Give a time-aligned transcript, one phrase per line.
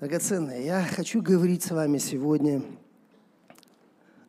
[0.00, 2.60] Драгоценные, я хочу говорить с вами сегодня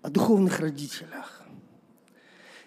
[0.01, 1.43] о духовных родителях.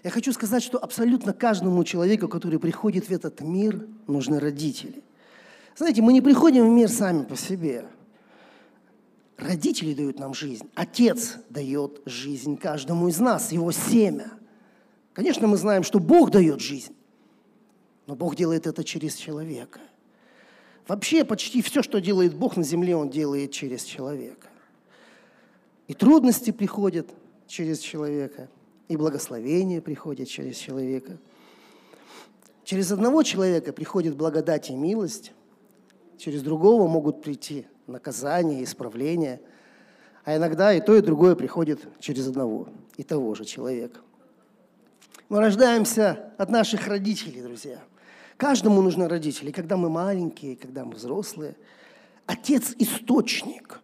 [0.05, 5.03] Я хочу сказать, что абсолютно каждому человеку, который приходит в этот мир, нужны родители.
[5.77, 7.87] Знаете, мы не приходим в мир сами по себе.
[9.39, 10.69] Родители дают нам жизнь.
[10.75, 14.31] Отец дает жизнь каждому из нас, его семя.
[15.15, 16.95] Конечно, мы знаем, что Бог дает жизнь,
[18.07, 19.81] но Бог делает это через человека.
[20.89, 24.49] Вообще почти все, что делает Бог на земле, Он делает через человека.
[25.89, 27.09] И трудности приходят
[27.47, 28.49] через человека,
[28.89, 31.19] и благословение приходит через человека.
[32.65, 35.33] Через одного человека приходит благодать и милость,
[36.17, 39.41] через другого могут прийти наказание, исправление,
[40.25, 44.01] а иногда и то, и другое приходит через одного и того же человека.
[45.29, 47.83] Мы рождаемся от наших родителей, друзья–
[48.41, 51.57] Каждому нужны родители, когда мы маленькие, когда мы взрослые.
[52.25, 53.81] Отец– источник.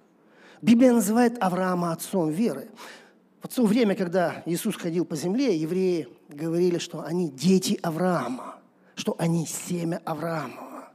[0.63, 2.71] Библия называет Авраама отцом веры.
[3.43, 8.57] В то время, когда Иисус ходил по земле, евреи говорили, что они дети Авраама,
[8.95, 10.89] что они семя Авраамова.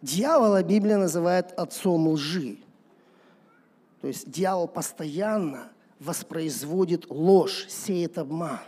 [0.00, 2.56] Дьявола Библия называет отцом лжи.
[4.00, 5.70] То есть дьявол постоянно
[6.00, 8.58] воспроизводит ложь, сеет обман.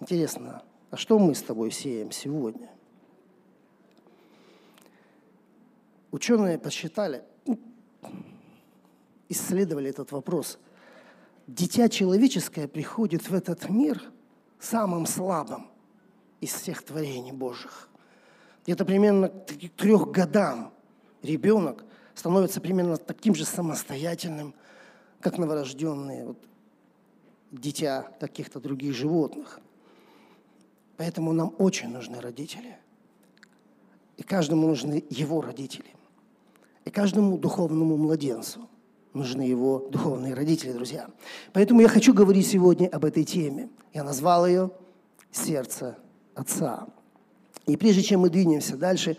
[0.00, 2.68] Интересно, а что мы с тобой сеем сегодня?
[6.10, 7.58] Ученые посчитали, ну,
[9.28, 10.58] исследовали этот вопрос.
[11.46, 14.02] Дитя человеческое приходит в этот мир
[14.58, 15.68] самым слабым
[16.40, 17.88] из всех творений Божьих.
[18.64, 20.72] Где-то примерно к трех годам
[21.22, 24.54] ребенок становится примерно таким же самостоятельным,
[25.20, 26.38] как новорожденные вот,
[27.52, 29.60] дитя каких-то других животных–
[31.00, 32.76] Поэтому нам очень нужны родители.
[34.18, 35.94] И каждому нужны его родители.
[36.84, 38.68] И каждому духовному младенцу
[39.14, 41.08] нужны его духовные родители, друзья.
[41.54, 43.70] Поэтому я хочу говорить сегодня об этой теме.
[43.94, 44.72] Я назвал ее
[45.32, 45.96] «Сердце
[46.34, 46.86] Отца».
[47.64, 49.16] И прежде чем мы двинемся дальше,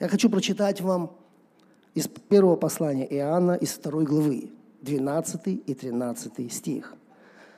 [0.00, 1.14] я хочу прочитать вам
[1.92, 4.50] из первого послания Иоанна, из второй главы,
[4.80, 6.94] 12 и 13 стих.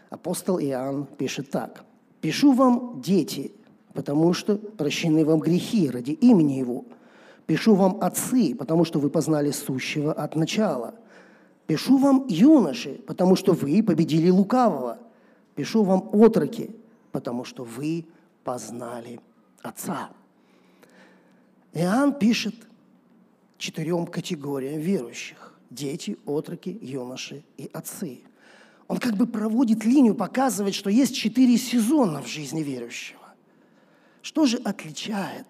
[0.08, 1.84] Апостол Иоанн пишет так.
[2.20, 3.54] «Пишу вам, дети,
[3.94, 6.84] потому что прощены вам грехи ради имени Его.
[7.46, 10.94] Пишу вам, отцы, потому что вы познали сущего от начала.
[11.66, 14.98] Пишу вам, юноши, потому что вы победили лукавого.
[15.54, 16.70] Пишу вам, отроки,
[17.12, 18.06] потому что вы
[18.44, 19.20] познали
[19.62, 20.10] Отца.
[21.74, 22.54] Иоанн пишет
[23.58, 28.20] четырем категориям верующих– дети, отроки, юноши и отцы.
[28.88, 33.19] Он как бы проводит линию, показывает, что есть четыре сезона в жизни верующего.
[34.22, 35.47] Что же отличает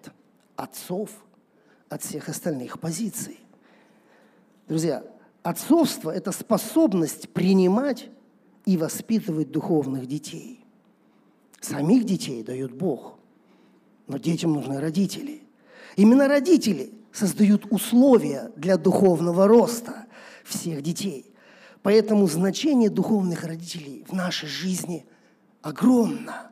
[0.55, 1.09] отцов
[1.89, 3.39] от всех остальных позиций?
[4.67, 5.03] Друзья,
[5.43, 8.09] отцовство– это способность принимать
[8.65, 10.63] и воспитывать духовных детей.
[11.59, 13.19] Самих детей дает Бог,
[14.07, 15.43] но детям нужны родители.
[15.97, 20.05] Именно родители создают условия для духовного роста
[20.45, 21.25] всех детей.
[21.83, 25.05] Поэтому значение духовных родителей в нашей жизни
[25.61, 26.47] огромно–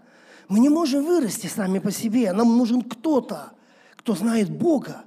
[0.49, 2.33] мы не можем вырасти сами по себе.
[2.33, 3.53] Нам нужен кто-то,
[3.95, 5.03] кто знает Бога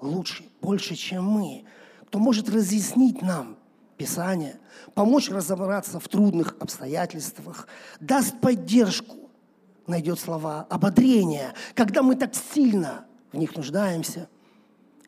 [0.00, 1.64] лучше, больше, чем мы,
[2.06, 3.56] кто может разъяснить нам
[3.96, 4.60] Писание,
[4.94, 7.66] помочь разобраться в трудных обстоятельствах,
[7.98, 9.16] даст поддержку,
[9.88, 14.28] найдет слова ободрения, когда мы так сильно в них нуждаемся,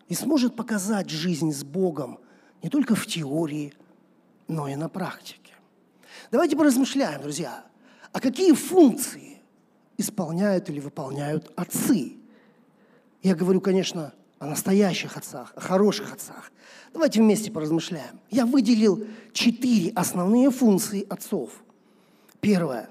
[0.09, 2.19] и сможет показать жизнь с Богом
[2.65, 3.73] не только в теории,
[4.49, 5.55] но и на практике.
[6.33, 7.65] Давайте поразмышляем, друзья,
[8.13, 9.40] а какие функции
[10.00, 12.15] исполняют или выполняют отцы.
[13.22, 16.50] Я говорю, конечно, о настоящих отцах, о хороших отцах.
[16.93, 18.21] Давайте вместе поразмышляем.
[18.31, 21.50] Я выделил четыре основные функции отцов.
[22.41, 22.89] Первое.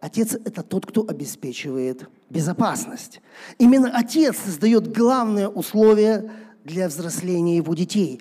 [0.00, 3.20] Отец– это тот, кто обеспечивает безопасность.
[3.58, 6.32] Именно отец создает главное условие
[6.64, 8.20] для взросления его детей.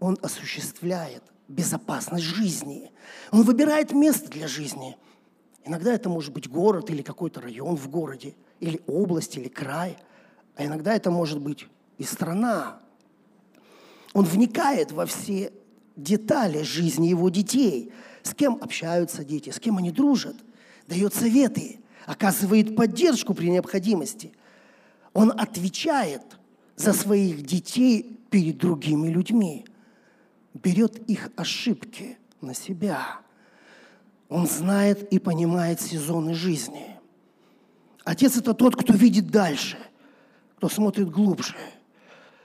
[0.00, 2.90] Он осуществляет безопасность жизни.
[3.30, 4.96] Он выбирает место для жизни–
[5.64, 9.96] Иногда это может быть город или какой-то район в городе, или область, или край.
[10.56, 11.66] А иногда это может быть
[11.96, 12.80] и страна.
[14.12, 15.52] Он вникает во все
[15.96, 17.92] детали жизни его детей.
[18.22, 20.36] С кем общаются дети, с кем они дружат.
[20.86, 24.32] Дает советы, оказывает поддержку при необходимости.
[25.14, 26.22] Он отвечает
[26.76, 29.64] за своих детей перед другими людьми.
[30.52, 33.20] Берет их ошибки на себя–
[34.34, 36.96] он знает и понимает сезоны жизни.
[38.02, 39.78] Отец– это тот, кто видит дальше,
[40.56, 41.54] кто смотрит глубже,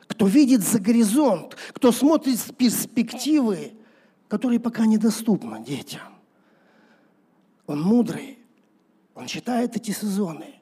[0.06, 3.74] кто видит за горизонт, кто смотрит с перспективы,
[4.28, 6.14] которые пока недоступны детям.
[7.66, 8.38] Он мудрый,
[9.16, 10.62] он читает эти сезоны,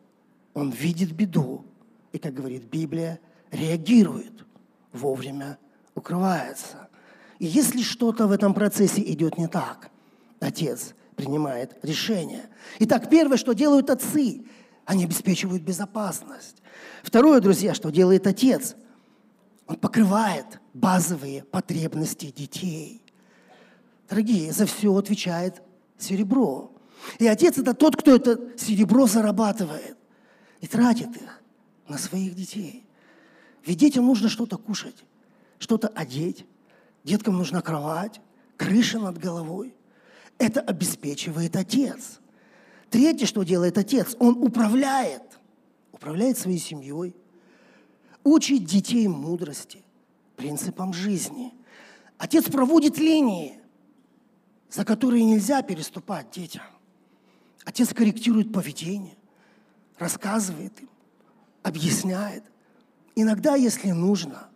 [0.53, 1.65] он видит беду,
[2.13, 3.19] и, как говорит Библия,
[3.51, 4.45] реагирует
[4.93, 5.57] вовремя,
[5.93, 6.87] укрывается.
[7.39, 9.91] И если что-то в этом процессе идет не так,
[10.39, 12.45] отец принимает решение.
[12.79, 14.45] Итак, первое, что делают отцы,
[14.85, 16.61] они обеспечивают безопасность.
[17.03, 18.75] Второе, друзья, что делает отец?
[19.65, 23.03] Он покрывает базовые потребности детей.
[24.07, 25.61] Дорогие, за все отвечает
[25.97, 26.71] серебро.
[27.17, 29.97] И отец– это тот, кто это серебро зарабатывает
[30.61, 31.41] и тратит их
[31.87, 32.85] на своих детей.
[33.65, 35.03] Ведь детям нужно что-то кушать,
[35.57, 36.45] что-то одеть.
[37.03, 38.21] Деткам нужна кровать,
[38.55, 39.73] крыша над головой.
[40.37, 42.19] Это обеспечивает отец.
[42.89, 45.23] Третье, что делает отец, он управляет.
[45.91, 47.15] Управляет своей семьей.
[48.23, 49.83] Учит детей мудрости,
[50.35, 51.53] принципам жизни.
[52.17, 53.59] Отец проводит линии,
[54.69, 56.63] за которые нельзя переступать детям.
[57.65, 59.17] Отец корректирует поведение,
[59.97, 60.89] рассказывает им,
[61.63, 62.43] объясняет.
[63.15, 64.47] Иногда, если нужно,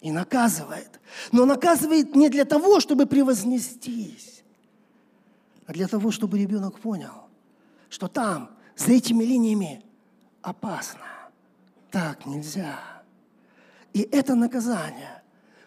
[0.00, 1.00] и наказывает.
[1.30, 4.31] Но наказывает не для того, чтобы превознестись,
[5.72, 7.30] а для того, чтобы ребенок понял,
[7.88, 9.82] что там, за этими линиями,
[10.42, 11.00] опасно.
[11.90, 12.78] Так нельзя.
[13.94, 15.22] И это наказание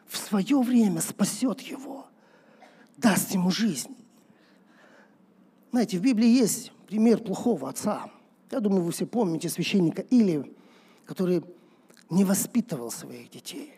[0.05, 2.05] в свое время спасет его,
[2.97, 3.95] даст ему жизнь.
[5.71, 8.11] Знаете, в Библии есть пример плохого отца.
[8.51, 10.55] Я думаю, вы все помните священника Или,
[11.05, 11.43] который
[12.11, 13.73] не воспитывал своих детей.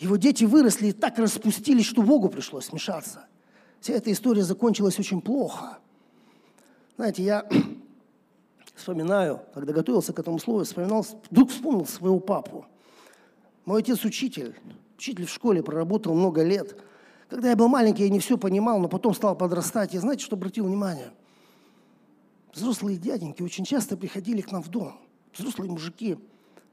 [0.00, 3.28] Его дети выросли и так распустились, что Богу пришлось смешаться.
[3.84, 5.76] Вся эта история закончилась очень плохо.
[6.96, 7.46] Знаете, я
[8.74, 12.64] вспоминаю, когда готовился к этому слову, вспоминал, вдруг вспомнил своего папу.
[13.66, 14.56] Мой отец учитель,
[14.96, 16.82] учитель в школе, проработал много лет.
[17.28, 19.94] Когда я был маленький, я не все понимал, но потом стал подрастать.
[19.94, 21.12] И знаете, что обратил внимание–
[22.54, 24.98] взрослые дяденьки очень часто приходили к нам в дом.
[25.34, 26.16] Взрослые мужики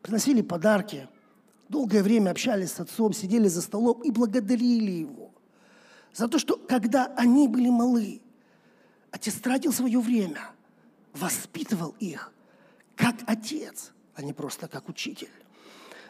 [0.02, 1.10] приносили подарки,
[1.68, 5.20] долгое время общались с отцом, сидели за столом и благодарили его
[6.13, 8.22] за то, что когда они были малы,
[9.12, 10.52] отец тратил свое время,
[11.13, 12.31] воспитывал их
[12.96, 15.31] как отец, а не просто как учитель.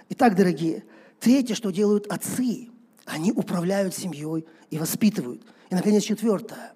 [0.10, 0.84] Итак, дорогие,
[1.20, 2.70] третье, что делают отцы,
[3.06, 5.46] они управляют семьей и воспитывают.
[5.70, 6.74] И, наконец, четвертое.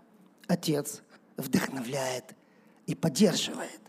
[0.48, 1.02] Отец
[1.38, 2.36] вдохновляет
[2.86, 3.82] и поддерживает.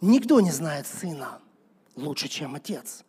[0.00, 1.40] Никто не знает сына
[1.94, 3.04] лучше, чем отец.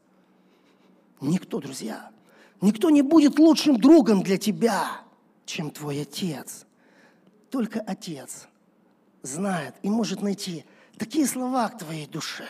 [1.21, 2.11] Никто, друзья.
[2.59, 5.01] Никто не будет лучшим другом для тебя,
[5.51, 6.65] чем твой отец.
[7.49, 8.47] Только отец
[9.21, 10.63] знает и может найти
[10.97, 12.47] такие слова к твоей душе,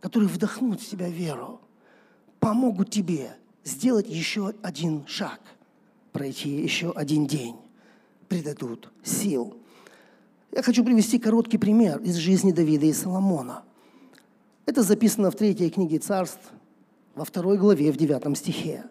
[0.00, 1.60] которые вдохнут в тебя веру,
[2.40, 3.34] помогут тебе
[3.64, 5.40] сделать еще один шаг,
[6.12, 7.56] пройти еще один день,
[8.28, 9.56] придадут сил.
[10.52, 13.64] Я хочу привести короткий пример из жизни Давида и Соломона.
[14.66, 16.52] Это записано в третьей книге царств,
[17.14, 18.84] во второй главе, в девятом стихе.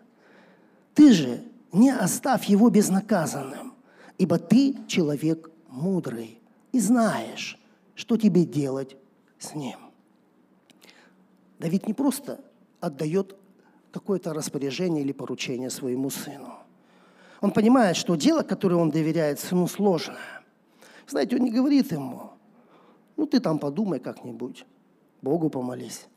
[0.96, 3.74] «Ты же не оставь его безнаказанным,
[4.18, 6.40] ибо ты человек мудрый
[6.72, 7.60] и знаешь,
[7.96, 8.98] что тебе делать
[9.40, 9.78] с ним».
[11.60, 12.40] Давид не просто
[12.80, 13.36] отдает
[13.92, 16.54] какое-то распоряжение или поручение своему сыну.
[17.42, 20.44] Он понимает, что дело, которое он доверяет сыну, сложное.
[21.08, 22.32] Знаете, он не говорит ему,
[23.16, 24.66] ну ты там подумай как-нибудь,
[25.22, 26.08] Богу помолись.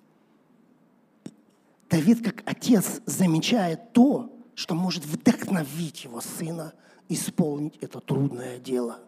[1.88, 6.72] Давид, как отец, замечает то, что может вдохновить его сына
[7.08, 9.00] исполнить это трудное дело.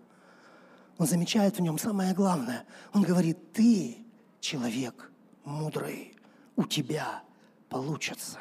[0.99, 2.65] Он замечает в нем самое главное.
[2.93, 3.99] Он говорит, ты
[4.41, 5.11] человек
[5.45, 6.15] мудрый,
[6.57, 7.23] у тебя
[7.69, 8.39] получится.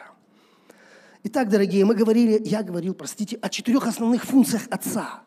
[1.24, 5.22] Итак, дорогие, мы говорили, я говорил, простите, о четырех основных функциях отца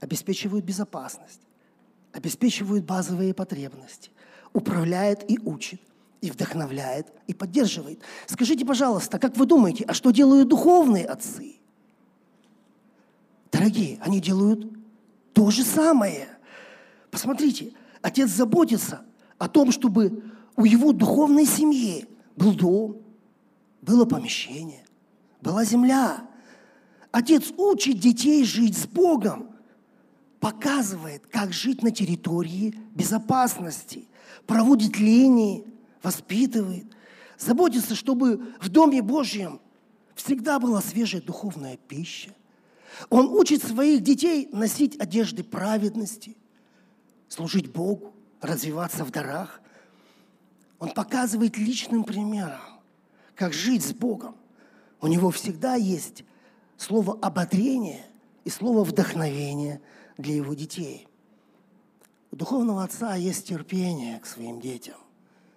[0.00, 1.40] обеспечивают безопасность,
[2.12, 4.10] обеспечивают базовые потребности,
[4.52, 5.80] управляет и учит,
[6.24, 8.00] и вдохновляет, и поддерживает.
[8.26, 11.56] Скажите, пожалуйста, как вы думаете, а что делают духовные отцы?
[13.52, 14.72] Дорогие, они делают
[15.34, 16.28] то же самое.
[17.10, 19.02] Посмотрите, отец заботится
[19.36, 20.24] о том, чтобы
[20.56, 23.02] у его духовной семьи был дом,
[23.82, 24.86] было помещение,
[25.42, 26.26] была земля.
[27.12, 29.50] Отец учит детей жить с Богом,
[30.40, 34.08] показывает, как жить на территории безопасности,
[34.46, 35.73] проводит линии,
[36.04, 36.86] воспитывает,
[37.38, 39.60] заботится, чтобы в Доме Божьем
[40.14, 42.32] всегда была свежая духовная пища.
[43.10, 46.36] Он учит своих детей носить одежды праведности,
[47.28, 49.60] служить Богу, развиваться в дарах.
[50.78, 52.60] Он показывает личным примером,
[53.34, 54.36] как жить с Богом.
[55.00, 56.24] У него всегда есть
[56.76, 58.04] слово ободрение
[58.44, 59.80] и слово вдохновение
[60.18, 61.08] для его детей.
[62.30, 64.96] У духовного отца есть терпение к своим детям,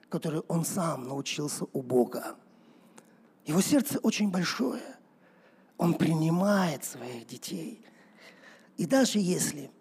[0.10, 2.36] которое он сам научился у Бога.
[3.46, 4.84] Его сердце очень большое.
[5.78, 7.86] Он принимает своих детей.
[8.78, 9.72] И даже если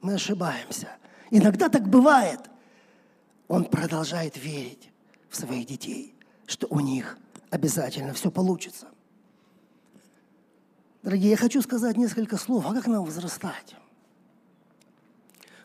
[0.00, 0.88] мы ошибаемся,
[1.30, 2.40] иногда так бывает,
[3.46, 4.90] он продолжает верить
[5.28, 6.14] в своих детей,
[6.46, 7.18] что у них
[7.50, 8.88] обязательно все получится.
[11.02, 13.76] Дорогие, я хочу сказать несколько слов, а как нам возрастать?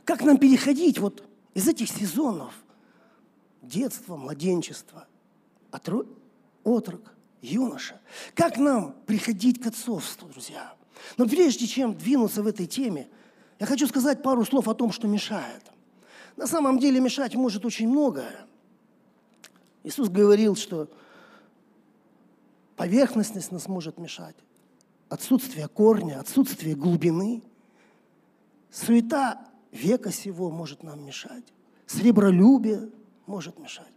[0.06, 2.54] Как нам переходить вот из этих сезонов
[3.64, 5.08] детства, младенчества,
[6.64, 8.00] отрок, юноша?
[8.36, 10.76] Как нам приходить к отцовству, друзья?
[11.18, 13.08] Но прежде чем двинуться в этой теме,
[13.60, 15.72] я хочу сказать пару слов о том, что мешает.
[16.36, 18.46] На самом деле мешать может очень многое.
[19.84, 20.90] Иисус говорил, что
[22.76, 24.36] поверхностность нас может мешать,
[25.10, 27.44] отсутствие корня, отсутствие глубины,
[28.72, 31.46] суета века сего может нам мешать,
[31.86, 32.90] сребролюбие
[33.26, 33.92] может мешать.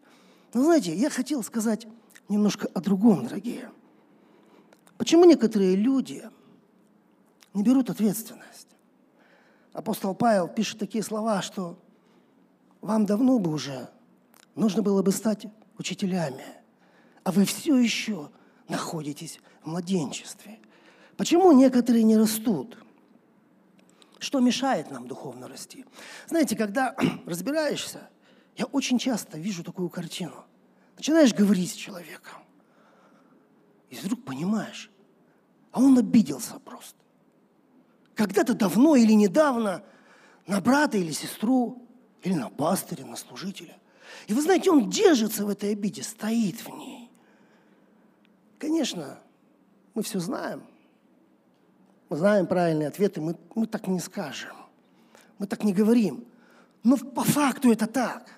[0.55, 1.87] Но знаете, я хотел сказать
[2.29, 3.71] немножко о другом, дорогие.
[4.97, 6.29] Почему некоторые люди
[7.55, 8.69] не берут ответственность?
[9.73, 11.79] Апостол Павел пишет такие слова, что
[12.81, 13.91] вам давно бы уже
[14.55, 15.47] нужно было бы стать
[15.79, 16.45] учителями,
[17.25, 18.31] а вы все еще
[18.69, 20.59] находитесь в младенчестве.
[21.17, 22.79] Почему некоторые не растут?
[24.19, 25.85] Что мешает нам духовно расти?
[26.27, 28.09] Знаете, когда разбираешься,
[28.57, 30.45] я очень часто вижу такую картину.
[30.97, 32.43] Начинаешь говорить с человеком,
[33.91, 34.91] и вдруг понимаешь,
[35.73, 36.99] а он обиделся просто.
[38.15, 39.85] Когда-то давно или недавно
[40.47, 41.87] на брата или сестру,
[42.23, 43.77] или на пастыря, на служителя.
[44.27, 47.11] И вы знаете, он держится в этой обиде, стоит в ней.
[48.59, 49.19] Конечно,
[49.95, 50.63] мы все знаем.
[52.09, 54.57] Мы знаем правильные ответы, мы, мы так не скажем.
[55.39, 56.25] Мы так не говорим.
[56.83, 58.31] Но по факту это так.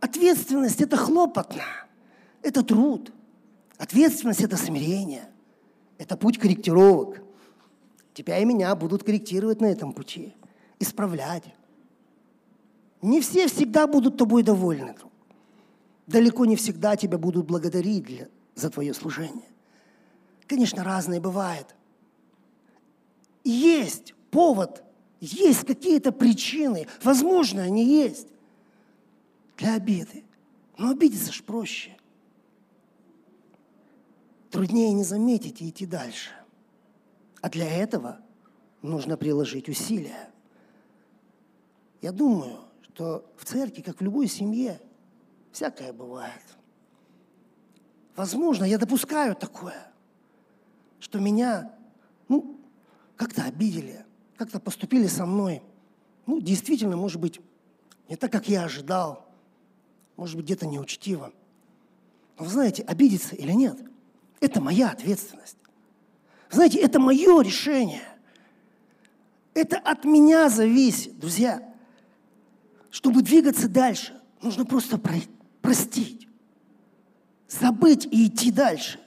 [0.00, 1.64] Ответственность– это хлопотно,
[2.42, 3.12] это труд.
[3.78, 5.28] Ответственность– это смирение,
[5.98, 7.22] это путь корректировок.
[8.14, 10.34] Тебя и меня будут корректировать на этом пути,
[10.78, 11.44] исправлять.
[13.02, 14.96] Не все всегда будут тобой довольны.
[16.06, 19.46] Далеко не всегда тебя будут благодарить для, за твое служение.
[20.46, 21.76] Конечно, разное бывает.
[23.44, 24.82] Есть повод,
[25.20, 28.28] есть какие-то причины, возможно, они есть
[29.58, 30.24] для обиды.
[30.78, 31.96] Но обидеться ж проще.
[34.50, 36.30] Труднее не заметить и идти дальше.
[37.42, 38.20] А для этого
[38.80, 40.30] нужно приложить усилия.
[42.00, 44.80] Я думаю, что в церкви, как в любой семье,
[45.52, 46.42] всякое бывает.
[48.16, 49.92] Возможно, я допускаю такое,
[51.00, 51.76] что меня,
[52.28, 52.60] ну,
[53.16, 55.62] как-то обидели, как-то поступили со мной.
[56.26, 57.40] Ну, действительно, может быть,
[58.08, 59.27] не так, как я ожидал.
[60.18, 61.32] Может быть, где-то неучтиво.
[62.38, 63.78] Но вы знаете, обидеться или нет,
[64.40, 65.56] это моя ответственность.
[66.50, 68.02] Знаете, это мое решение.
[69.54, 71.74] Это от меня зависит, друзья.
[72.90, 75.00] Чтобы двигаться дальше, нужно просто
[75.62, 76.28] простить
[77.48, 79.00] забыть и идти дальше.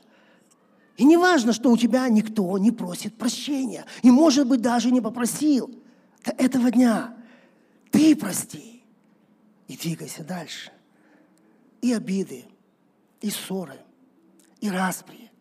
[0.98, 3.86] И не важно, что у тебя никто не просит прощения.
[4.04, 5.74] И, может быть, даже не попросил.
[6.26, 7.16] До этого дня
[7.92, 8.84] ты прости
[9.68, 10.72] и двигайся дальше.
[11.82, 12.46] И обиды,
[13.22, 13.80] и ссоры,
[14.60, 15.32] и распри,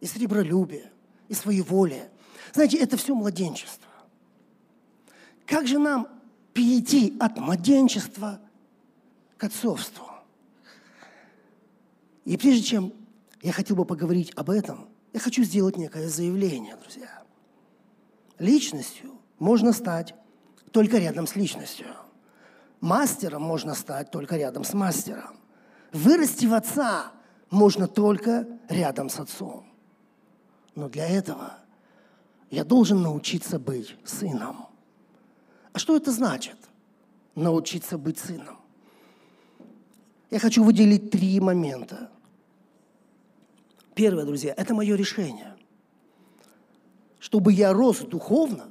[0.00, 0.90] и сребролюбие,
[1.28, 2.10] и своеволие.
[2.52, 3.88] Знаете, это все младенчество.
[5.46, 6.08] Как же нам
[6.52, 8.40] перейти от младенчества
[9.36, 10.06] к отцовству?
[12.24, 12.92] И прежде чем
[13.42, 17.22] я хотел бы поговорить об этом, я хочу сделать некое заявление, друзья.
[18.38, 20.14] Личностью можно стать
[20.70, 21.86] только рядом с личностью.
[22.80, 25.36] Мастером можно стать только рядом с мастером.
[25.92, 27.12] Вырасти в отца
[27.50, 29.66] можно только рядом с отцом.
[30.74, 31.58] Но для этого
[32.50, 34.66] я должен научиться быть сыном.
[35.72, 36.56] А что это значит?
[37.34, 38.58] Научиться быть сыном.
[40.30, 42.10] Я хочу выделить три момента.
[43.94, 45.54] Первое, друзья, это мое решение.
[47.20, 48.70] Чтобы я рос духовно,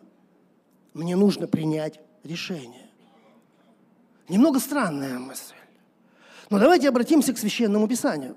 [0.96, 2.90] мне нужно принять решение.
[4.28, 5.56] Немного странная мысль.
[6.52, 8.36] Но давайте обратимся к Священному Писанию.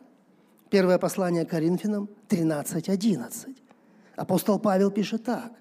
[0.70, 3.56] Первое послание Коринфянам 13.11.
[4.14, 5.52] Апостол Павел пишет так.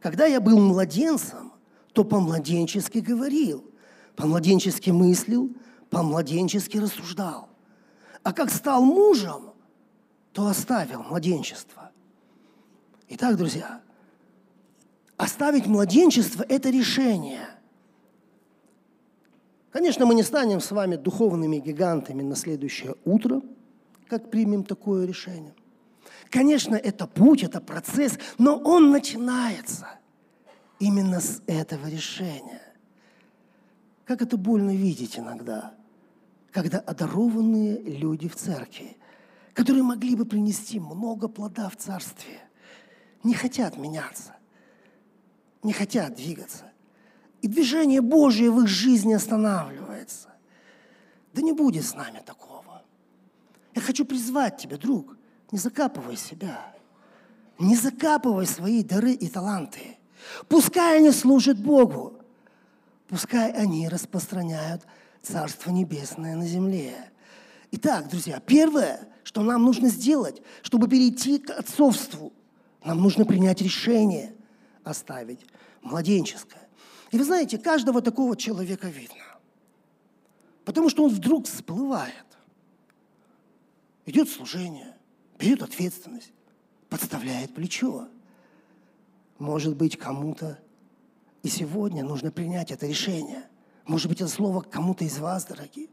[0.00, 1.52] «Когда я был младенцем,
[1.92, 3.62] то по-младенчески говорил,
[4.16, 5.54] по-младенчески мыслил,
[5.90, 7.50] по-младенчески рассуждал.
[8.22, 9.52] А как стал мужем,
[10.32, 11.90] то оставил младенчество.
[13.10, 13.82] Итак, друзья,
[15.18, 17.55] оставить младенчество– это решение.
[19.76, 23.42] Конечно, мы не станем с вами духовными гигантами на следующее утро,
[24.08, 25.54] как примем такое решение.
[26.30, 29.86] Конечно, это путь, это процесс, но он начинается
[30.78, 32.62] именно с этого решения.
[34.06, 35.74] Как это больно видеть иногда,
[36.52, 38.96] когда одарованные люди в церкви,
[39.52, 42.40] которые могли бы принести много плода в царстве,
[43.22, 44.36] не хотят меняться,
[45.62, 46.64] не хотят двигаться.
[47.46, 50.30] И движение Божие в их жизни останавливается.
[51.32, 52.82] Да не будет с нами такого.
[53.72, 55.16] Я хочу призвать тебя, друг,
[55.52, 56.74] не закапывай себя.
[57.60, 59.96] Не закапывай свои дары и таланты.
[60.48, 62.14] Пускай они служат Богу.
[63.06, 64.82] Пускай они распространяют
[65.22, 66.96] Царство Небесное на земле.
[67.70, 72.32] Итак, друзья, первое, что нам нужно сделать, чтобы перейти к отцовству,
[72.82, 74.34] нам нужно принять решение
[74.82, 75.46] оставить
[75.80, 76.65] младенческое.
[77.16, 79.24] И вы знаете, каждого такого человека видно.
[80.66, 82.26] Потому что он вдруг всплывает.
[84.04, 84.94] Идет служение,
[85.38, 86.34] берет ответственность,
[86.90, 88.08] подставляет плечо.
[89.38, 90.58] Может быть, кому-то
[91.42, 93.48] и сегодня нужно принять это решение.
[93.86, 95.88] Может быть, это слово кому-то из вас, дорогие.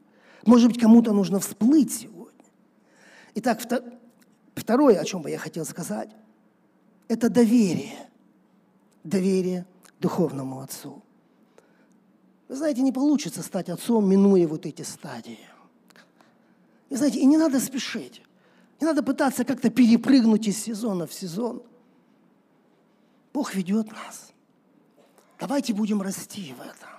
[0.46, 2.44] Может быть, кому-то нужно всплыть сегодня.
[3.36, 3.62] Итак,
[4.56, 6.10] второе, о чем бы я хотел сказать,
[7.08, 8.10] это доверие.
[9.06, 9.66] Доверие
[10.02, 11.02] духовному отцу.
[12.54, 15.40] Вы знаете, не получится стать отцом, минуя вот эти стадии.
[16.92, 18.22] И знаете, и не надо спешить.
[18.80, 21.64] Не надо пытаться как-то перепрыгнуть из сезона в сезон.
[23.34, 24.34] Бог ведет нас.
[25.40, 26.90] Давайте будем расти в этом.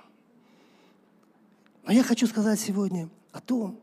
[1.85, 3.79] Но я хочу сказать сегодня о том,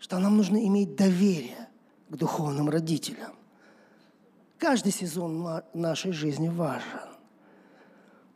[0.00, 1.70] что нам нужно иметь доверие
[2.10, 3.32] к духовным родителям.
[4.58, 7.17] Каждый сезон нашей жизни важен.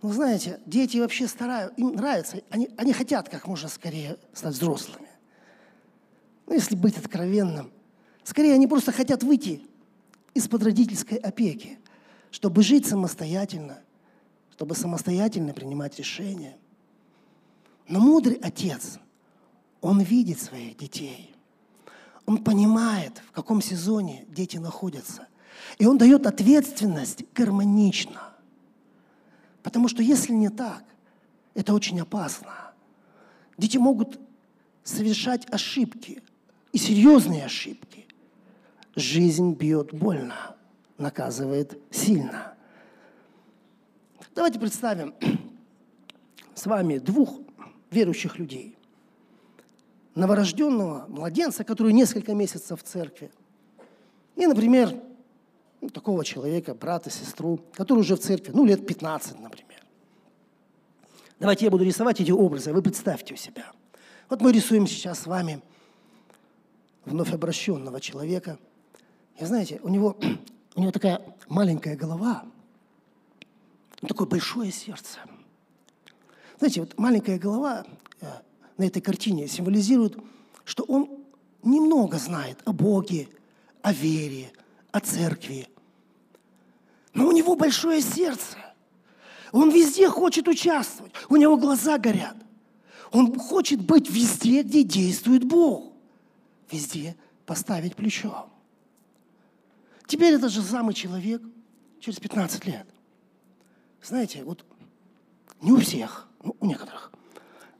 [0.02, 5.08] Но знаете, дети вообще стараются, им нравится, они, они хотят как можно скорее стать взрослыми.
[6.46, 7.72] Ну, если быть откровенным,
[8.24, 9.62] скорее они просто хотят выйти
[10.34, 11.78] из-под родительской опеки,
[12.30, 13.78] чтобы жить самостоятельно–
[14.62, 16.56] чтобы самостоятельно принимать решения.
[17.88, 19.00] Но мудрый отец,
[19.80, 21.34] он видит своих детей.
[22.26, 25.26] Он понимает, в каком сезоне дети находятся.
[25.78, 28.31] И он дает ответственность гармонично.
[29.62, 30.84] Потому что если не так,
[31.54, 32.72] это очень опасно.
[33.58, 34.18] Дети могут
[34.82, 36.22] совершать ошибки,
[36.72, 38.06] и серьезные ошибки.
[38.96, 40.56] Жизнь бьет больно,
[40.98, 42.54] наказывает сильно.
[44.34, 45.14] Давайте представим
[46.54, 47.40] с вами двух
[47.90, 48.76] верующих людей.
[50.14, 53.30] Новорожденного младенца, который несколько месяцев в церкви.
[54.36, 54.94] И, например,
[55.82, 59.84] ну, такого человека, брата, сестру, который уже в церкви, ну, лет 15, например.
[61.38, 63.72] Давайте я буду рисовать эти образы, а вы представьте у себя.
[64.30, 65.60] Вот мы рисуем сейчас с вами
[67.04, 68.58] вновь обращенного человека.
[69.38, 70.16] И знаете, у него,
[70.76, 72.44] у него такая маленькая голова–
[74.02, 75.20] ну, такое большое сердце.
[76.58, 77.86] Знаете, вот маленькая голова
[78.20, 78.26] э,
[78.76, 80.18] на этой картине символизирует,
[80.64, 81.08] что он
[81.62, 83.28] немного знает о Боге,
[83.80, 84.50] о вере,
[84.90, 85.68] о церкви.
[87.14, 88.56] Но у него большое сердце.
[89.52, 91.12] Он везде хочет участвовать.
[91.28, 92.36] У него глаза горят.
[93.10, 95.92] Он хочет быть везде, где действует Бог.
[96.70, 98.48] Везде поставить плечо.
[100.06, 101.42] Теперь это же самый человек
[102.00, 102.86] через 15 лет–
[104.02, 104.64] знаете, вот
[105.60, 107.12] не у всех, ну, у некоторых,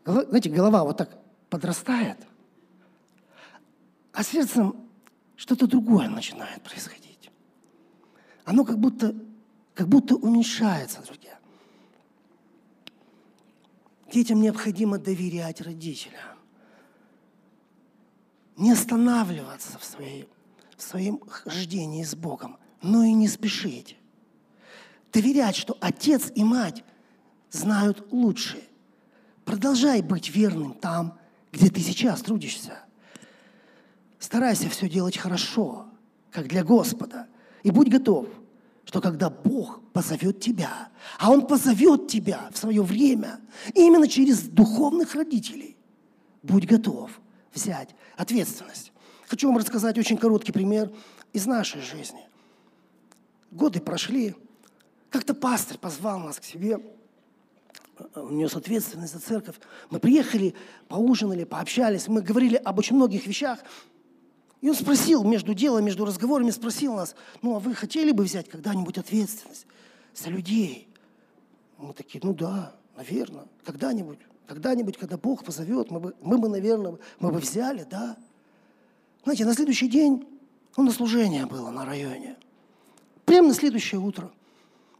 [0.04, 1.18] знаете, голова вот так
[1.50, 2.18] подрастает,
[4.12, 4.88] а сердцем
[5.36, 7.11] что-то другое начинает происходить.
[8.44, 9.14] Оно как будто,
[9.74, 11.38] как будто уменьшается, друзья.
[14.12, 16.38] Детям необходимо доверять родителям.
[18.56, 20.28] Не останавливаться в, своей,
[20.76, 23.96] в своем хождении с Богом, но и не спешить
[25.12, 26.82] доверять, что отец и мать
[27.50, 28.62] знают лучше.
[29.44, 31.18] Продолжай быть верным там,
[31.52, 32.80] где ты сейчас трудишься.
[34.18, 35.86] Старайся все делать хорошо,
[36.30, 37.28] как для Господа.
[37.62, 38.26] И будь готов,
[38.84, 43.40] что когда Бог позовет тебя, а Он позовет тебя в свое время,
[43.74, 45.76] именно через духовных родителей,
[46.42, 47.10] будь готов
[47.54, 48.92] взять ответственность.
[49.26, 50.90] Хочу вам рассказать очень короткий пример
[51.32, 52.20] из нашей жизни.
[53.50, 54.34] Годы прошли,
[55.10, 56.80] как-то пастор позвал нас к себе,
[58.14, 59.56] он нес ответственность за церковь.
[59.90, 60.54] Мы приехали,
[60.88, 63.60] поужинали, пообщались, мы говорили об очень многих вещах.
[64.62, 68.48] И он спросил между делом, между разговорами, спросил нас, ну а вы хотели бы взять
[68.48, 69.66] когда-нибудь ответственность
[70.14, 70.88] за людей?
[71.78, 76.96] Мы такие, ну да, наверное, когда-нибудь, когда-нибудь, когда Бог позовет, мы бы, мы бы, наверное,
[77.18, 78.16] мы бы взяли, да.
[79.24, 80.24] Знаете, на следующий день,
[80.76, 82.36] ну, на служение было на районе.
[83.24, 84.30] Прямо на следующее утро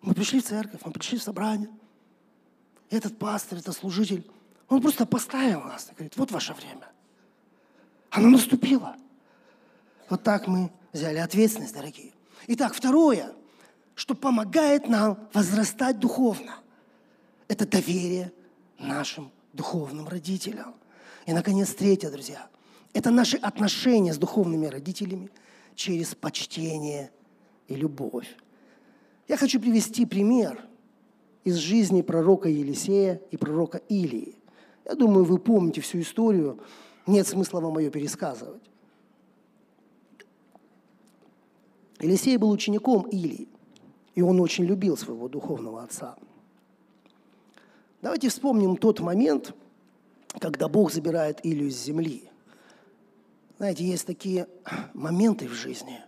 [0.01, 1.71] мы пришли в церковь, мы пришли в собрание.
[2.91, 4.29] Этот пастор, этот служитель,
[4.69, 6.91] он просто поставил нас и говорит, вот ваше время.
[8.11, 8.97] Оно наступило.
[10.13, 12.13] Вот так мы взяли ответственность, дорогие.
[12.47, 13.33] Итак, второе,
[13.95, 16.57] что помогает нам возрастать духовно,
[17.49, 18.31] это доверие
[18.79, 20.75] нашим духовным родителям.
[21.25, 22.47] И, наконец, третье, друзья,
[22.93, 25.31] это наши отношения с духовными родителями
[25.77, 27.11] через почтение
[27.67, 28.37] и любовь.
[29.29, 30.63] Я хочу привести пример
[31.43, 34.37] из жизни пророка Елисея и пророка Илии.
[34.85, 36.61] Я думаю, вы помните всю историю,
[37.07, 38.72] нет смысла вам ее пересказывать.
[42.03, 43.49] Елисей был учеником Илии,
[44.17, 46.17] и он очень любил своего духовного отца.
[48.03, 49.55] Давайте вспомним тот момент,
[50.41, 52.25] когда Бог забирает Илию с земли.
[53.59, 54.49] Знаете, есть такие
[54.93, 56.01] моменты в жизни,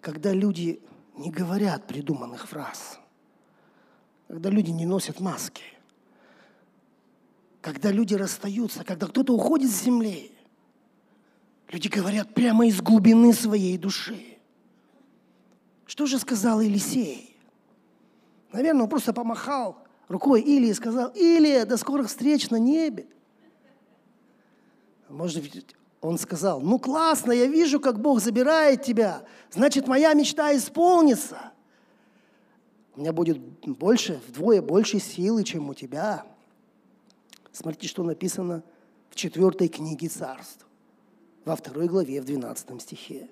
[0.00, 0.80] когда люди
[1.18, 2.98] не говорят придуманных фраз,
[4.26, 5.62] когда люди не носят маски,
[7.60, 10.32] когда люди расстаются, когда кто-то уходит с земли.
[11.68, 14.29] Люди говорят прямо из глубины своей души.
[15.90, 17.36] Что же сказал Елисей?
[18.52, 19.76] Наверное, он просто помахал
[20.06, 23.08] рукой Илии и сказал, Илия, до скорых встреч на небе.
[25.08, 25.66] Может быть,
[26.00, 31.52] он сказал, ну классно, я вижу, как Бог забирает тебя, значит, моя мечта исполнится.
[32.94, 36.24] У меня будет больше, вдвое больше силы, чем у тебя.
[37.50, 38.62] Смотрите, что написано
[39.08, 40.64] в четвертой книге царств,
[41.44, 43.28] во второй главе, в 12 стихе.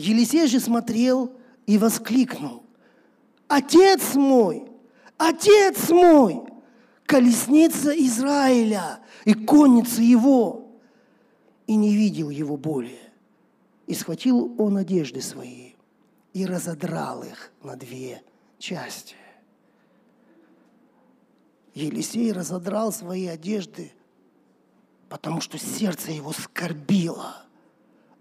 [0.00, 1.36] Елисей же смотрел
[1.66, 2.64] и воскликнул.
[3.48, 4.66] Отец мой,
[5.18, 6.42] отец мой,
[7.04, 10.70] колесница Израиля и конница его.
[11.66, 13.12] И не видел его более.
[13.86, 15.72] И схватил он одежды свои
[16.32, 18.22] и разодрал их на две
[18.58, 19.16] части.
[21.74, 23.92] Елисей разодрал свои одежды,
[25.10, 27.44] потому что сердце его скорбило–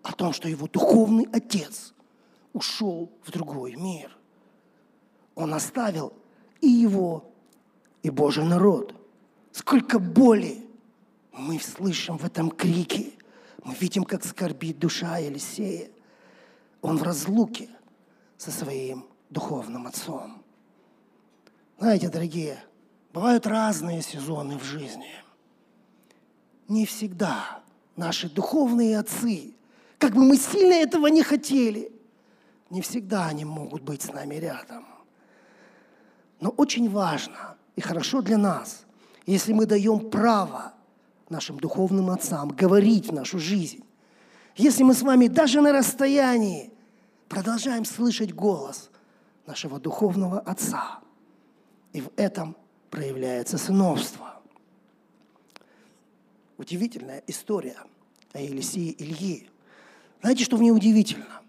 [0.03, 1.93] о том, что его духовный отец
[2.53, 4.15] ушел в другой мир.
[5.35, 6.13] Он оставил
[6.61, 7.31] и его,
[8.03, 8.93] и Божий народ.
[9.51, 10.65] Сколько боли
[11.31, 13.11] мы слышим в этом крике.
[13.63, 15.89] Мы видим, как скорбит душа Елисея.
[16.81, 17.69] Он в разлуке
[18.37, 20.43] со своим духовным отцом.
[21.77, 22.63] Знаете, дорогие,
[23.13, 25.13] бывают разные сезоны в жизни.
[26.67, 27.63] Не всегда
[27.95, 29.53] наши духовные отцы
[29.99, 31.91] как бы мы сильно этого не хотели,
[32.69, 34.85] не всегда они могут быть с нами рядом.
[36.39, 38.85] Но очень важно и хорошо для нас,
[39.25, 40.73] если мы даем право
[41.29, 43.83] нашим духовным отцам говорить в нашу жизнь.
[44.55, 46.73] Если мы с вами даже на расстоянии
[47.27, 48.89] продолжаем слышать голос
[49.45, 50.99] нашего духовного отца.
[51.93, 52.55] И в этом
[52.89, 54.41] проявляется сыновство.
[56.57, 57.77] Удивительная история
[58.33, 59.49] о Елисее Ильи.
[60.21, 61.41] Знаете, что в ней удивительно?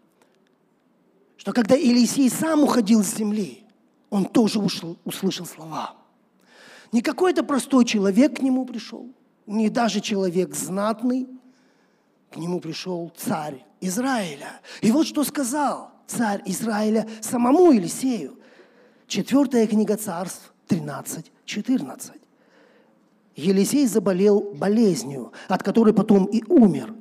[1.36, 3.64] Что когда Елисей сам уходил с земли,
[4.10, 5.94] он тоже ушел, услышал слова.
[6.92, 9.08] Не какой-то простой человек к нему пришел,
[9.46, 11.28] не даже человек знатный,
[12.30, 14.60] к нему пришел царь Израиля.
[14.82, 18.38] И вот что сказал царь Израиля самому Елисею.
[19.06, 22.12] Четвертая книга царств 13, 14.
[23.36, 26.94] Елисей заболел болезнью, от которой потом и умер.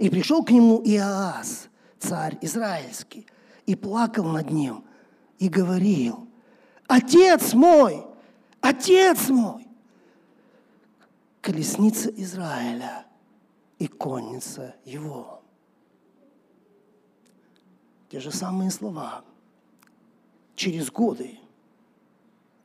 [0.00, 3.26] И пришел к нему Иоас, царь израильский,
[3.66, 4.82] и плакал над ним,
[5.38, 6.26] и говорил,
[6.88, 8.06] «Отец мой!
[8.62, 9.68] Отец мой!»
[11.42, 13.04] Колесница Израиля
[13.78, 15.42] и конница его.
[18.08, 19.22] Те же самые слова.
[20.54, 21.38] Через годы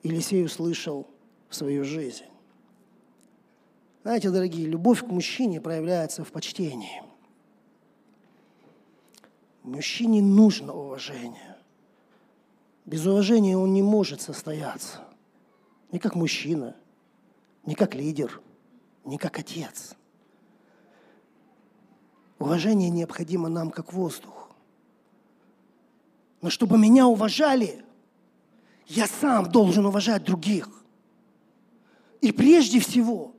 [0.03, 1.05] Елисей услышал
[1.49, 2.23] в свою жизнь.
[4.03, 7.03] Знаете, дорогие, любовь к мужчине проявляется в почтении–
[9.65, 11.57] Мужчине нужно уважение.
[12.85, 15.03] Без уважения он не может состояться.
[15.91, 16.75] Ни как мужчина,
[17.65, 18.41] ни как лидер,
[19.05, 19.95] ни как отец.
[22.37, 24.51] Уважение необходимо нам как воздух.
[26.41, 27.83] Но чтобы меня уважали,
[28.85, 30.69] я сам должен уважать других.
[32.21, 33.33] И прежде всего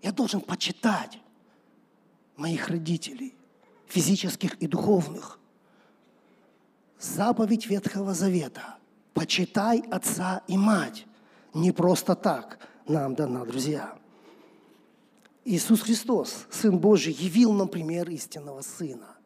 [0.00, 1.20] я должен почитать
[2.38, 3.34] моих родителей,
[3.86, 5.36] физических и духовных.
[7.00, 8.76] Заповедь Ветхого Завета.
[9.14, 11.06] Почитай отца и мать.
[11.54, 13.96] Не просто так нам дана, друзья.
[15.46, 19.16] Иисус Христос, Сын Божий, явил нам пример истинного Сына.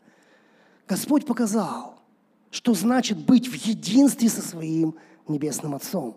[0.86, 1.98] Господь показал,
[2.52, 4.94] что значит быть в единстве со своим
[5.26, 6.16] Небесным Отцом.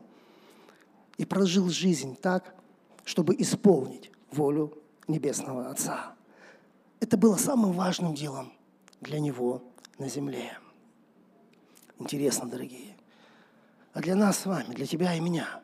[1.17, 2.54] И прожил жизнь так,
[3.04, 6.13] чтобы исполнить волю Небесного Отца.
[7.00, 8.54] Это было самым важным делом
[9.02, 9.63] для Него
[9.98, 10.56] на земле.
[12.00, 12.96] Интересно, дорогие.
[13.94, 15.62] А для нас с вами, для тебя и меня,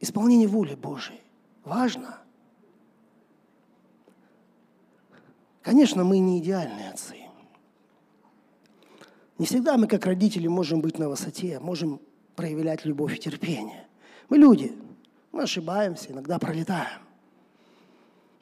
[0.00, 1.22] исполнение воли Божией
[1.64, 2.18] важно–
[5.66, 7.16] Конечно, мы не идеальные отцы.
[9.36, 12.00] Не всегда мы, как родители, можем быть на высоте, можем
[12.36, 13.84] проявлять любовь и терпение.
[14.28, 14.72] Мы люди,
[15.32, 17.00] мы ошибаемся, иногда пролетаем.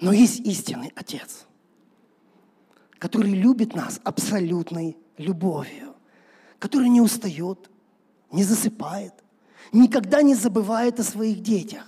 [0.00, 1.46] Но есть истинный Отец,
[2.98, 5.93] который любит нас абсолютной любовью,
[6.64, 7.70] который не устает,
[8.32, 9.12] не засыпает,
[9.70, 11.84] никогда не забывает о своих детях,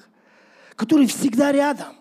[0.75, 1.89] который всегда рядом–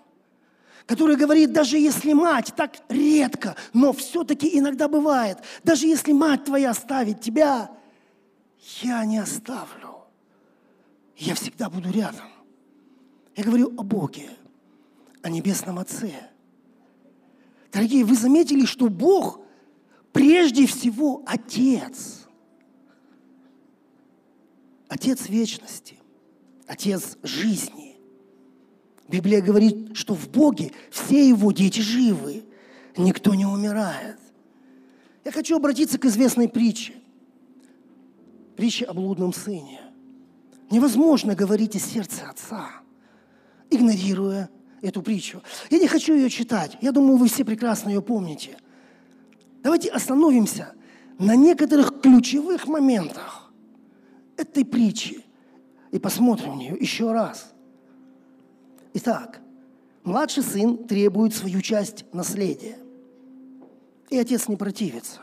[0.85, 6.69] который говорит, даже если мать, так редко, но все-таки иногда бывает, даже если мать твоя
[6.69, 7.71] оставит тебя,
[8.83, 10.03] я не оставлю.
[11.17, 12.29] Я всегда буду рядом.
[13.35, 14.29] Я говорю о Боге,
[15.23, 16.13] о Небесном Отце.
[17.71, 19.39] Дорогие, вы заметили, что Бог
[20.11, 22.24] прежде всего Отец.
[24.95, 25.97] Отец вечности,
[26.67, 27.97] Отец жизни.
[29.10, 32.45] Библия говорит, что в Боге все его дети живы,
[32.95, 34.17] никто не умирает.
[35.25, 36.93] Я хочу обратиться к известной притче.
[38.55, 39.81] Притче о блудном сыне.
[40.71, 42.69] Невозможно говорить из сердца отца,
[43.69, 44.49] игнорируя
[44.81, 45.43] эту притчу.
[45.69, 46.77] Я не хочу ее читать.
[46.79, 48.58] Я думаю, вы все прекрасно ее помните.
[49.62, 50.71] Давайте остановимся
[51.19, 53.44] на некоторых ключевых моментах
[54.37, 55.23] этой притчи
[55.91, 57.51] и посмотрим в нее еще раз–
[58.97, 59.41] Итак,
[60.05, 62.77] младший сын требует свою часть наследия.
[64.09, 65.19] И отец не противится.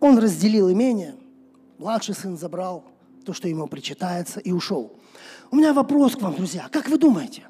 [0.00, 1.14] Он разделил имение,
[1.76, 2.86] младший сын забрал
[3.26, 4.98] то, что ему причитается, и ушел.
[5.50, 6.70] У меня вопрос к вам, друзья.
[6.72, 7.46] Как вы думаете?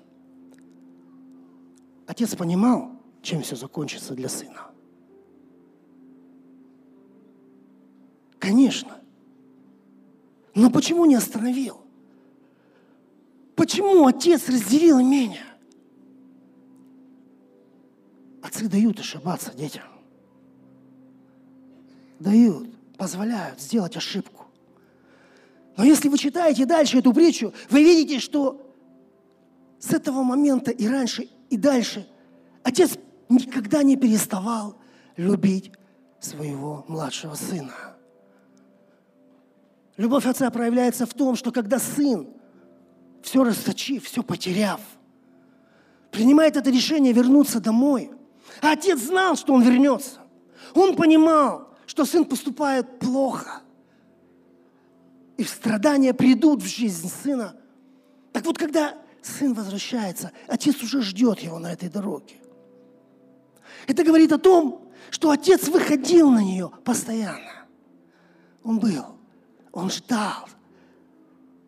[2.09, 2.90] Отец понимал,
[3.22, 4.72] чем все закончится для сына?
[8.40, 8.98] Конечно.
[10.59, 11.81] Но почему не остановил?
[13.55, 15.44] Почему отец разделил имение?
[18.42, 19.85] Отцы дают ошибаться детям.
[22.18, 24.47] Дают, позволяют сделать ошибку.
[25.77, 28.61] Но если вы читаете дальше эту притчу, вы видите, что
[29.79, 32.09] с этого момента и раньше, и дальше
[32.64, 34.77] отец никогда не переставал
[35.16, 35.71] любить
[36.18, 37.98] своего младшего сына.
[39.99, 42.29] Любовь отца проявляется в том, что когда сын
[43.21, 44.81] все расточив, все потеряв,
[46.13, 48.13] принимает это решение вернуться домой.
[48.63, 50.21] А отец знал, что он вернется.
[50.73, 53.63] Он понимал, что сын поступает плохо.
[55.37, 57.57] И страдания придут в жизнь сына.
[58.33, 62.37] Так вот, когда сын возвращается, отец уже ждет его на этой дороге.
[63.89, 67.67] Это говорит о том, что отец выходил на нее постоянно.
[68.63, 69.18] Он был,
[69.79, 70.49] он ждал,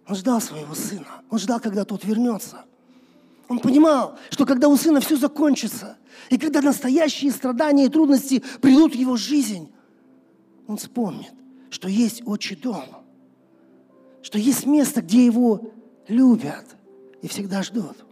[0.08, 1.22] он ждал своего сына.
[1.30, 2.64] Он ждал, когда тот вернется.
[3.48, 5.96] Он понимал, что когда у сына все закончится,
[6.28, 9.70] и когда настоящие страдания и трудности придут в его жизнь,
[10.66, 11.32] он вспомнит,
[11.70, 12.84] что есть отчий дом,
[14.22, 15.72] что есть место, где его
[16.08, 16.66] любят
[17.22, 18.04] и всегда ждут.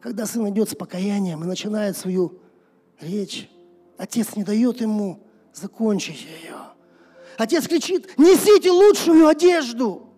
[0.00, 2.38] Когда сын идет с покаянием и начинает свою
[3.00, 3.50] речь,
[3.96, 5.22] отец не дает ему
[5.54, 6.69] закончить ее.
[7.40, 10.06] Отец кричит, несите лучшую одежду–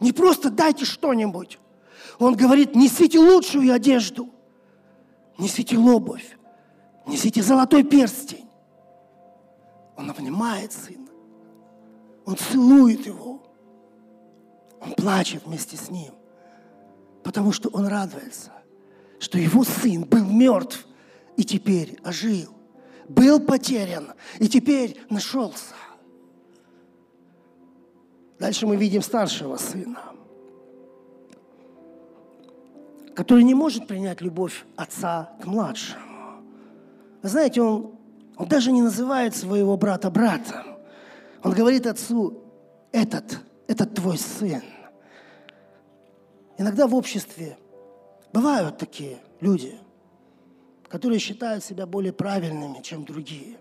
[0.00, 1.58] не просто дайте что-нибудь.
[2.18, 4.30] Он говорит, несите лучшую одежду,
[5.38, 6.36] несите обувь,
[7.06, 8.48] несите золотой перстень.
[9.96, 11.08] Он обнимает сына,
[12.24, 13.42] он целует его,
[14.80, 16.12] он плачет вместе с ним,
[17.22, 18.52] потому что он радуется,
[19.18, 20.86] что его сын был мертв
[21.36, 22.54] и теперь ожил,
[23.08, 25.74] был потерян и теперь нашелся.
[28.40, 30.00] Дальше мы видим старшего сына,
[33.14, 36.42] который не может принять любовь отца к младшему.
[37.22, 37.98] Вы знаете, он,
[38.38, 40.78] он даже не называет своего брата братом.
[41.44, 42.42] Он говорит отцу,
[42.92, 44.62] этот, этот твой сын.
[46.56, 47.58] Иногда в обществе
[48.32, 49.78] бывают такие люди,
[50.88, 53.58] которые считают себя более правильными, чем другие.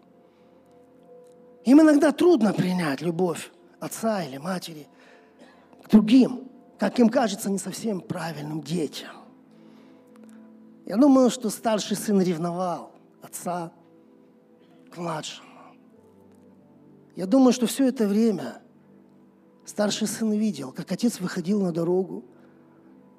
[1.66, 4.88] Им иногда трудно принять любовь отца или матери
[5.84, 9.12] к другим, как им кажется, не совсем правильным детям.
[10.86, 13.72] Я думаю, что старший сын ревновал отца
[14.92, 15.48] к младшему.
[17.16, 18.62] Я думаю, что все это время
[19.66, 22.24] старший сын видел, как отец выходил на дорогу,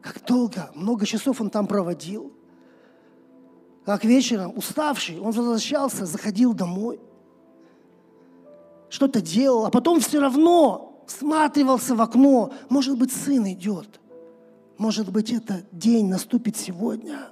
[0.00, 2.32] как долго, много часов он там проводил,
[3.84, 7.00] как вечером, уставший, он возвращался, заходил домой,
[8.90, 14.00] что-то делал, а потом все равно всматривался в окно, может быть, сын идет,
[14.76, 17.28] может быть, это день наступит сегодня.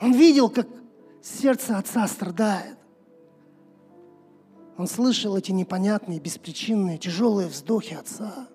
[0.00, 0.66] Он видел, как
[1.22, 2.76] сердце отца страдает.
[4.78, 8.48] Он слышал эти непонятные, беспричинные, тяжелые вздохи отца.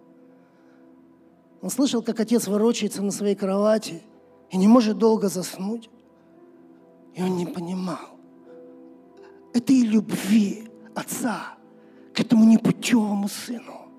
[1.62, 4.02] Он слышал, как отец ворочается на своей кровати
[4.50, 5.90] и не может долго заснуть.
[7.14, 8.16] И он не понимал
[9.56, 10.65] этой любви
[10.96, 11.58] отца
[12.14, 13.92] к этому непутевому сыну.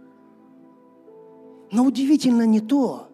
[1.70, 3.08] Но удивительно не то,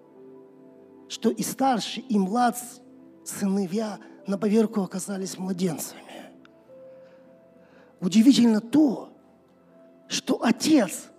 [1.08, 2.56] что и старший, и млад
[3.24, 6.02] сыновья на поверку оказались младенцами.
[8.00, 9.10] Удивительно то,
[10.08, 11.10] что отец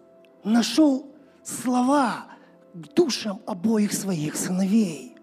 [0.44, 1.08] нашел
[1.44, 2.26] слова
[2.74, 5.16] к душам обоих своих сыновей.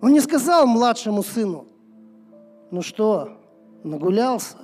[0.00, 1.66] Он не сказал младшему сыну,
[2.70, 3.40] ну что,
[3.82, 4.58] нагулялся?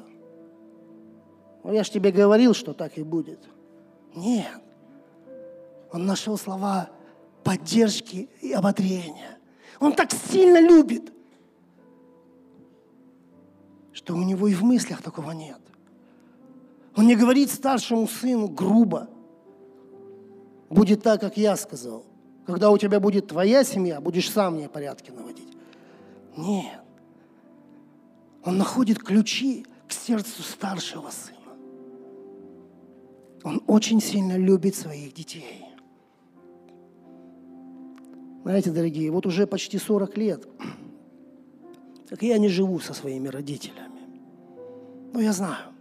[1.63, 3.41] Ну, я ж тебе говорил, что так и будет.
[4.15, 4.61] Нет.
[5.93, 6.91] Он нашел слова
[7.45, 9.39] поддержки и ободрения.
[9.79, 11.13] Он так сильно любит,
[13.93, 15.59] что у него и в мыслях такого нет.
[16.97, 19.09] Он не говорит старшему сыну грубо.
[20.69, 22.05] Будет так, как я сказал.
[22.47, 25.57] Когда у тебя будет твоя семья, будешь сам мне порядки наводить.
[26.37, 26.81] Нет.
[28.45, 31.40] Он находит ключи к сердцу старшего сына.
[33.43, 35.65] Он очень сильно любит своих детей.
[38.43, 40.49] Знаете, дорогие, вот уже почти 40 лет,
[42.09, 44.01] как я не живу со своими родителями.
[45.13, 45.73] Но я знаю,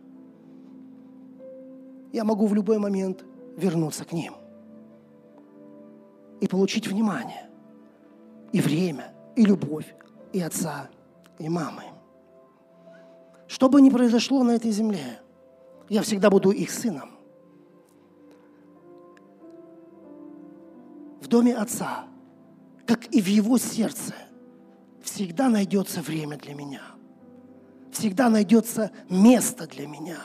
[2.11, 3.23] я могу в любой момент
[3.57, 4.33] вернуться к ним
[6.41, 7.49] и получить внимание,
[8.51, 9.93] и время, и любовь,
[10.33, 10.89] и отца,
[11.37, 11.83] и мамы.
[13.47, 15.19] Что бы ни произошло на этой земле,
[15.89, 17.18] я всегда буду их сыном.
[21.29, 22.05] Доме отца,
[22.85, 24.13] как и в его сердце,
[25.01, 26.81] всегда найдется время для меня–
[27.91, 30.17] всегда найдется место для меня.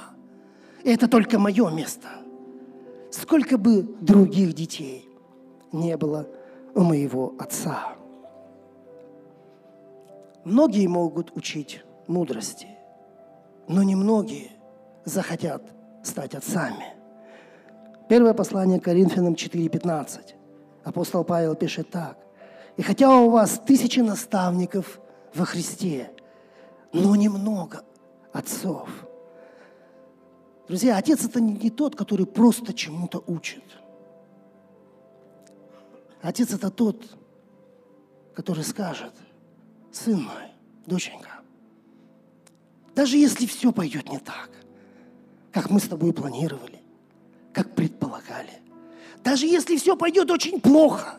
[0.82, 2.08] И это только мое место.
[3.10, 5.08] Сколько бы других детей
[5.72, 6.28] не было
[6.74, 7.94] у моего отца.
[10.44, 12.68] Многие могут учить мудрости,
[13.66, 14.50] но немногие
[15.04, 15.62] захотят
[16.02, 16.94] стать отцами.
[18.08, 20.34] Первое послание Коринфянам 4.15.
[20.84, 22.18] Апостол Павел пишет так.
[22.76, 25.00] «И хотя у вас тысячи наставников
[25.34, 26.10] во Христе,
[26.92, 27.82] но немного
[28.32, 28.88] отцов.
[30.68, 33.64] Друзья, отец это не тот, который просто чему-то учит.
[36.22, 37.04] Отец это тот,
[38.34, 39.12] который скажет,
[39.92, 40.52] сын мой,
[40.86, 41.30] доченька,
[42.94, 44.50] даже если все пойдет не так,
[45.52, 46.80] как мы с тобой планировали,
[47.52, 48.52] как предполагали,
[49.24, 51.16] даже если все пойдет очень плохо,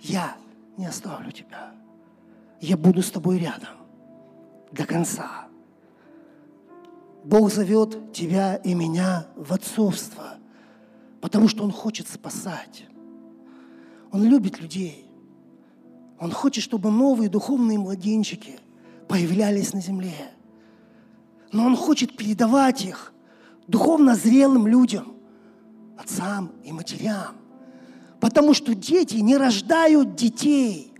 [0.00, 0.36] я
[0.78, 1.74] не оставлю тебя.
[2.62, 3.76] Я буду с тобой рядом
[4.72, 5.48] до конца.
[7.24, 10.38] Бог зовет тебя и меня в отцовство,
[11.20, 12.86] потому что Он хочет спасать.
[14.10, 15.06] Он любит людей.
[16.18, 18.58] Он хочет, чтобы новые духовные младенчики
[19.08, 20.32] появлялись на земле.
[21.52, 23.12] Но Он хочет передавать их
[23.68, 25.19] духовно зрелым людям,
[26.00, 27.36] отцам и матерям.
[28.20, 30.92] Потому что дети не рождают детей.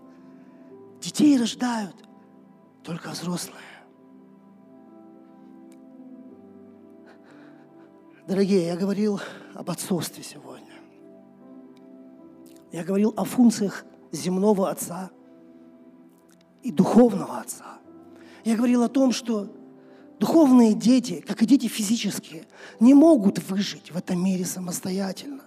[1.01, 1.97] Детей рождают
[2.83, 3.61] только взрослые.
[8.27, 9.21] Дорогие, я говорил
[9.55, 10.67] об отцовстве сегодня.
[12.71, 15.11] Я говорил о функциях земного отца
[16.63, 17.79] и духовного отца.
[18.45, 19.53] Я говорил о том, что
[20.21, 22.45] духовные дети, как и дети физические,
[22.79, 25.43] не могут выжить в этом мире самостоятельно.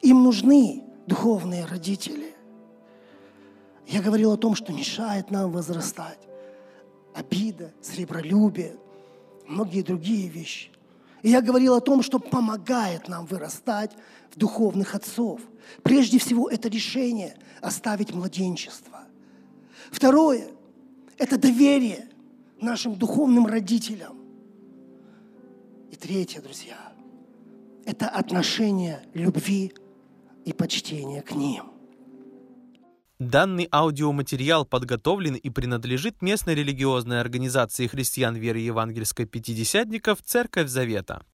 [0.00, 2.32] Им нужны духовные родители.
[3.88, 6.20] Я говорил о том, что мешает нам возрастать
[7.14, 8.76] обида, сребролюбие,
[9.48, 10.70] многие другие вещи.
[11.22, 13.90] И я говорил о том, что помогает нам вырастать
[14.30, 15.40] в духовных отцов.
[15.82, 19.00] Прежде всего, это решение оставить младенчество.
[19.90, 20.48] Второе–
[21.18, 22.08] это доверие
[22.62, 24.18] нашим духовным родителям.
[25.90, 26.92] И третье, друзья,
[27.84, 29.72] это отношение любви
[30.44, 31.72] и почтения к ним.
[33.18, 41.24] Данный аудиоматериал подготовлен и принадлежит местной религиозной организации христиан веры евангельской пятидесятников «Церковь Завета».